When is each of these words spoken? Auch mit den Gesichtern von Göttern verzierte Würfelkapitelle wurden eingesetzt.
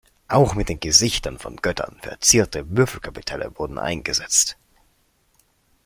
Auch 0.27 0.55
mit 0.55 0.67
den 0.69 0.79
Gesichtern 0.79 1.37
von 1.37 1.57
Göttern 1.57 1.99
verzierte 2.01 2.75
Würfelkapitelle 2.75 3.51
wurden 3.59 3.77
eingesetzt. 3.77 4.57